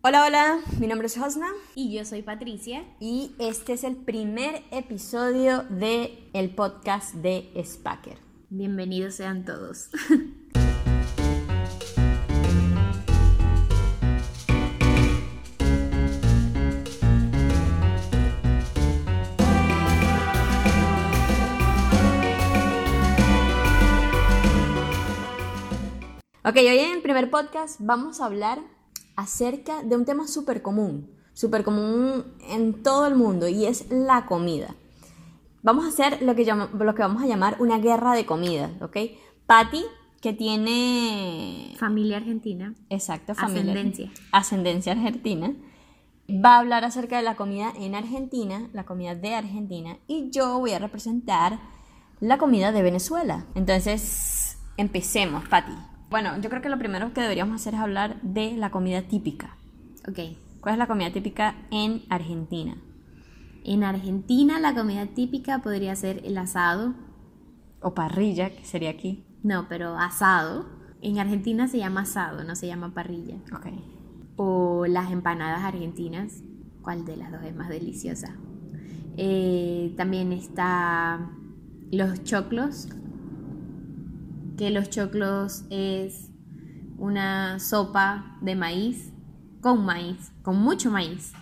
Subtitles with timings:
[0.00, 2.84] Hola, hola, mi nombre es Hosna Y yo soy Patricia.
[3.00, 8.18] y este es el primer episodio de el podcast de Spacker.
[8.48, 9.90] Bienvenidos sean todos.
[26.44, 28.60] Ok, hoy en el primer podcast vamos a hablar
[29.18, 34.26] acerca de un tema súper común, súper común en todo el mundo y es la
[34.26, 34.76] comida.
[35.64, 38.70] Vamos a hacer lo que, llama- lo que vamos a llamar una guerra de comida,
[38.80, 38.96] ¿ok?
[39.46, 39.82] Patty,
[40.20, 42.74] que tiene Familia argentina.
[42.90, 43.72] Exacto, familia.
[43.72, 44.10] Ascendencia.
[44.30, 45.52] Ascendencia argentina.
[46.30, 50.60] Va a hablar acerca de la comida en Argentina, la comida de Argentina, y yo
[50.60, 51.58] voy a representar
[52.20, 53.46] la comida de Venezuela.
[53.56, 55.72] Entonces, empecemos, Patti.
[56.10, 59.56] Bueno, yo creo que lo primero que deberíamos hacer es hablar de la comida típica.
[60.08, 60.18] Ok.
[60.60, 62.76] ¿Cuál es la comida típica en Argentina?
[63.64, 66.94] En Argentina la comida típica podría ser el asado.
[67.80, 69.24] O parrilla, que sería aquí.
[69.42, 70.66] No, pero asado.
[71.02, 73.36] En Argentina se llama asado, no se llama parrilla.
[73.54, 73.66] Ok.
[74.36, 76.42] O las empanadas argentinas.
[76.80, 78.34] ¿Cuál de las dos es más deliciosa?
[79.18, 81.30] Eh, también está
[81.90, 82.88] los choclos.
[84.58, 86.30] Que los choclos es
[86.98, 89.12] una sopa de maíz
[89.60, 91.32] con maíz, con mucho maíz.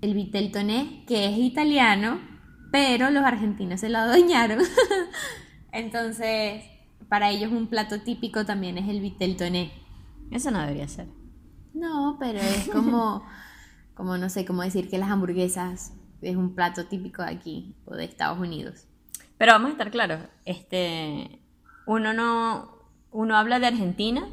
[0.00, 2.20] El vitel toné, que es italiano,
[2.70, 4.58] pero los argentinos se lo adueñaron.
[5.72, 6.64] Entonces,
[7.08, 9.72] para ellos un plato típico también es el vitel toné.
[10.30, 11.06] Eso no debería ser.
[11.74, 13.24] No, pero es como,
[13.94, 17.94] como no sé, cómo decir que las hamburguesas es un plato típico de aquí o
[17.94, 18.86] de Estados Unidos.
[19.38, 21.41] Pero vamos a estar claros, este,
[21.86, 22.70] uno no,
[23.10, 24.26] uno habla de Argentina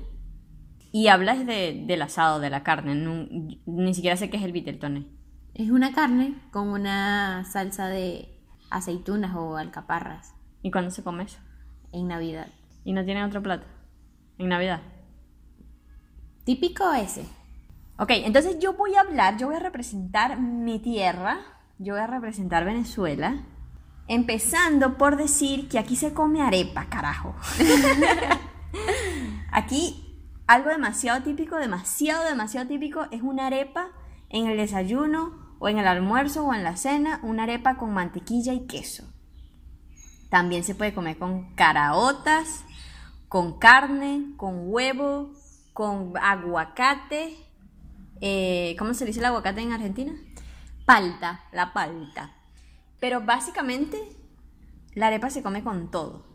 [0.92, 3.28] y hablas de, del asado, de la carne, no-
[3.66, 5.08] ni siquiera sé qué es el viteltoné.
[5.53, 8.30] Es una carne con una salsa de
[8.70, 11.39] aceitunas o alcaparras ¿Y cuándo se come eso?
[11.92, 12.48] en Navidad.
[12.86, 13.66] ¿Y no tienen otro plato?
[14.37, 14.81] En Navidad.
[16.43, 17.26] Típico ese.
[17.98, 21.39] Ok, entonces yo voy a hablar, yo voy a representar mi tierra,
[21.77, 23.43] yo voy a representar Venezuela,
[24.09, 27.36] empezando por decir que aquí se come arepa, carajo.
[29.52, 33.89] aquí algo demasiado típico, demasiado, demasiado típico es una arepa
[34.30, 38.52] en el desayuno o en el almuerzo o en la cena, una arepa con mantequilla
[38.53, 39.03] y queso.
[40.30, 42.64] También se puede comer con caraotas,
[43.27, 45.33] con carne, con huevo,
[45.73, 47.37] con aguacate.
[48.21, 50.14] eh, ¿Cómo se dice el aguacate en Argentina?
[50.86, 51.43] Palta.
[51.52, 52.39] La palta.
[52.99, 53.98] Pero básicamente
[54.93, 56.27] la arepa se come con todo.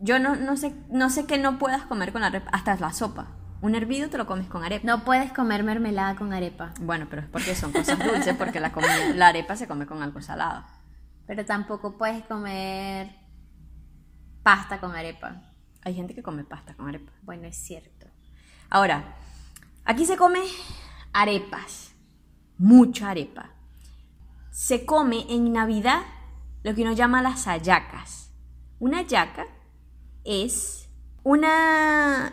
[0.00, 2.92] Yo no, no, sé, no sé qué no puedas comer con la arepa, hasta la
[2.92, 3.28] sopa.
[3.62, 4.86] Un hervido te lo comes con arepa.
[4.86, 8.72] No puedes comer mermelada con arepa, Bueno, pero es porque son cosas dulces, porque la,
[8.72, 10.64] comida- la arepa se come con algo salado.
[11.26, 13.10] pero tampoco puedes comer
[14.42, 15.42] pasta con arepa.
[15.82, 17.12] Hay gente que come pasta con arepa.
[17.22, 18.06] Bueno, es cierto.
[18.68, 19.16] Ahora,
[19.86, 20.40] aquí se come
[21.14, 21.94] arepas,
[22.58, 23.50] mucha arepa.
[24.54, 26.02] Se come en Navidad
[26.62, 28.30] lo que uno llama las hallacas.
[28.78, 29.46] Una hallaca
[30.22, 30.88] es
[31.24, 32.32] una...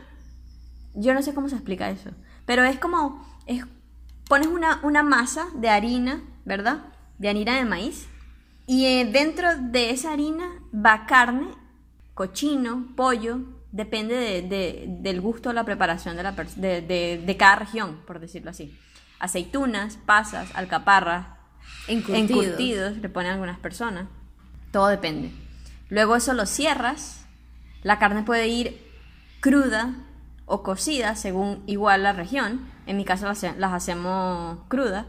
[0.93, 2.11] Yo no sé cómo se explica eso,
[2.45, 3.25] pero es como...
[3.47, 3.65] Es,
[4.29, 6.85] pones una, una masa de harina, ¿verdad?
[7.17, 8.07] De harina de maíz.
[8.67, 11.47] Y eh, dentro de esa harina va carne,
[12.13, 13.39] cochino, pollo,
[13.71, 18.51] depende de- de- del gusto o la preparación de, la de cada región, por decirlo
[18.51, 18.77] así.
[19.19, 21.41] Aceitunas, pasas, alcaparras,
[21.88, 22.45] Encurtidos.
[22.45, 24.05] encurtidos, le ponen algunas personas.
[24.72, 25.31] Todo depende.
[25.89, 27.25] Luego eso lo cierras.
[27.83, 28.81] La carne puede ir
[29.41, 29.94] cruda
[30.45, 32.61] o cocida según igual la región.
[32.85, 35.05] En mi caso las, hace- las hacemos crudas.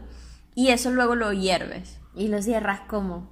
[0.55, 3.31] Y eso luego lo hierves Y lo cierras como.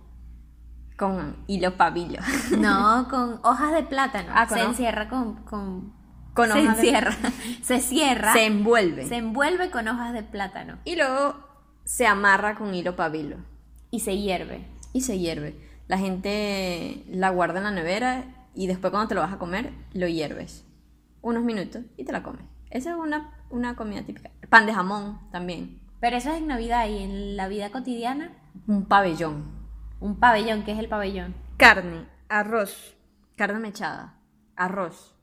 [0.97, 2.19] con hilo pabillo.
[2.57, 4.29] No, con hojas de plátano.
[4.33, 5.35] Ah, se encierra con.
[5.43, 5.99] con...
[6.33, 7.15] Con se hojas de- encierra.
[7.61, 8.31] se cierra.
[8.31, 9.05] Se envuelve.
[9.07, 10.77] se envuelve con hojas de plátano.
[10.85, 11.35] Y luego
[11.83, 13.37] se amarra con hilo pabilo.
[13.89, 14.65] Y se hierve.
[14.93, 15.55] Y se hierve.
[15.87, 19.73] La gente la guarda en la nevera y después cuando te lo vas a comer,
[19.93, 20.65] lo hierves.
[21.21, 22.43] Unos minutos y te la comes.
[22.69, 24.31] Esa es una, una comida típica.
[24.49, 25.81] Pan de jamón también.
[25.99, 28.31] Pero eso es en Navidad y en la vida cotidiana.
[28.67, 29.45] Un pabellón.
[29.99, 31.35] Un pabellón, ¿qué es el pabellón?
[31.57, 32.95] Carne, arroz,
[33.35, 34.15] carne mechada,
[34.55, 35.13] arroz,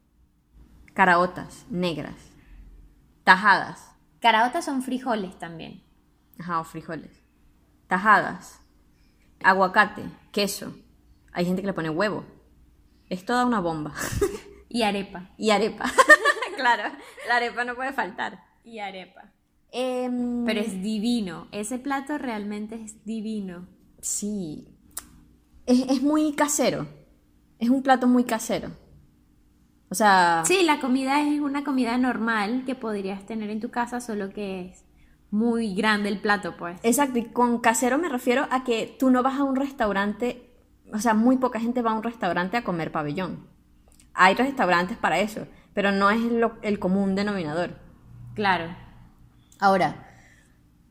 [0.94, 2.14] caraotas negras,
[3.24, 3.88] tajadas,
[4.20, 5.80] Caraotas son frijoles también.
[6.38, 7.22] Ajá, o frijoles,
[7.86, 8.60] tajadas,
[9.42, 10.02] aguacate,
[10.32, 10.74] queso.
[11.32, 12.24] Hay gente que le pone huevo.
[13.08, 13.94] Es toda una bomba.
[14.70, 15.30] Y arepa.
[15.38, 15.90] y arepa.
[16.56, 16.94] claro,
[17.26, 18.38] la arepa no puede faltar.
[18.64, 19.32] Y arepa.
[19.72, 21.48] Em, Pero es divino.
[21.52, 23.66] Ese plato realmente es divino.
[24.02, 24.68] Sí.
[25.64, 26.86] Es, es muy casero.
[27.58, 28.72] Es un plato muy casero.
[29.88, 34.02] O sea, Sí, la comida es una comida normal que podrías tener en tu casa,
[34.02, 34.84] solo que es
[35.30, 36.78] muy grande el plato, pues.
[36.82, 37.18] exacto.
[37.18, 40.50] Y con casero me refiero a que tú no vas a un restaurante,
[40.92, 43.46] o sea, muy poca gente va a un restaurante a comer pabellón.
[44.14, 47.78] Hay restaurantes para eso, pero no es lo- el común denominador.
[48.34, 48.74] Claro.
[49.60, 50.06] Ahora,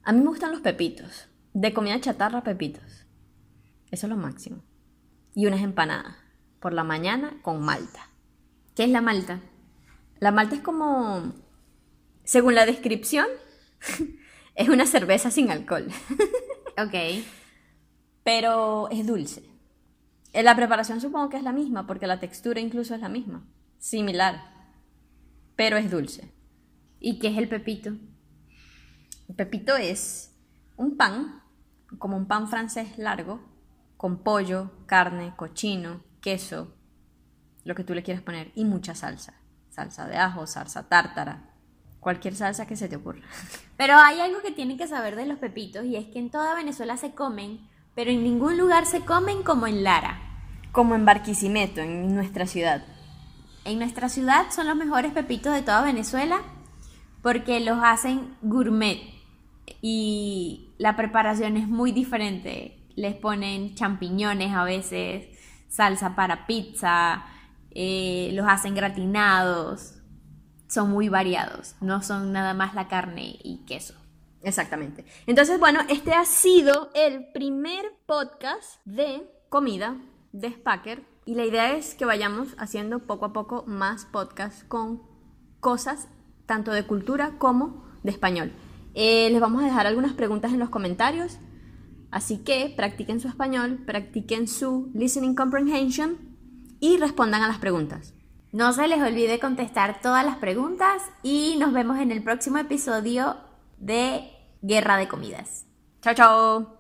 [0.04, 1.28] a mí me gustan los pepitos.
[1.54, 3.06] De comida chatarra, pepitos.
[3.90, 4.64] Eso es lo máximo.
[5.34, 6.16] Y unas empanadas.
[6.60, 8.10] Por la mañana con malta.
[8.76, 9.40] ¿Qué es la malta?
[10.20, 11.34] La malta es como,
[12.24, 13.28] según la descripción,
[14.58, 15.88] es una cerveza sin alcohol,
[16.78, 17.24] Ok.
[18.24, 19.44] pero es dulce.
[20.34, 23.48] En la preparación supongo que es la misma, porque la textura incluso es la misma,
[23.78, 24.42] similar,
[25.56, 26.34] pero es dulce.
[27.00, 27.92] ¿Y qué es el pepito?
[29.30, 30.36] El pepito es
[30.76, 31.44] un pan,
[32.00, 33.40] como un pan francés largo,
[33.96, 36.74] con pollo, carne, cochino, queso,
[37.64, 39.36] lo que tú le quieras poner, y mucha salsa.
[39.70, 41.47] Salsa de ajo, salsa tártara,
[42.08, 43.20] cualquier salsa que se te ocurra.
[43.76, 46.56] Pero hay algo que tienen que saber de los pepitos y es que en toda
[46.56, 47.60] Venezuela se comen,
[47.96, 50.22] pero en ningún lugar se comen como en Lara.
[50.72, 52.86] Como en Barquisimeto, en nuestra ciudad.
[53.66, 56.40] En nuestra ciudad son los mejores pepitos de toda Venezuela
[57.22, 59.02] porque los hacen gourmet
[59.82, 62.80] y la preparación es muy diferente.
[62.96, 65.28] Les ponen champiñones a veces,
[65.68, 67.26] salsa para pizza,
[67.72, 69.97] eh, los hacen gratinados.
[70.68, 73.94] Son muy variados, no son nada más la carne y queso.
[74.42, 75.06] Exactamente.
[75.26, 79.98] Entonces, bueno, este ha sido el primer podcast de comida
[80.32, 81.04] de Spacker.
[81.26, 85.02] Y la idea es que vayamos haciendo poco a poco más podcasts con
[85.60, 86.08] cosas
[86.46, 88.54] tanto de cultura como de español.
[88.94, 91.38] Eh, les vamos a dejar algunas preguntas en los comentarios.
[92.10, 96.18] Así que practiquen su español, practiquen su listening comprehension
[96.80, 98.14] y respondan a las preguntas.
[98.52, 103.38] No se les olvide contestar todas las preguntas y nos vemos en el próximo episodio
[103.78, 105.66] de Guerra de Comidas.
[106.02, 106.77] Chao, chao.